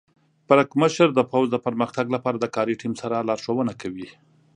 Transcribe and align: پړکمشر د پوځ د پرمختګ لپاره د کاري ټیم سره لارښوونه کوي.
پړکمشر 0.47 1.09
د 1.15 1.19
پوځ 1.31 1.47
د 1.51 1.57
پرمختګ 1.65 2.05
لپاره 2.15 2.37
د 2.39 2.45
کاري 2.55 2.75
ټیم 2.81 2.93
سره 3.01 3.25
لارښوونه 3.29 3.73
کوي. 3.81 4.07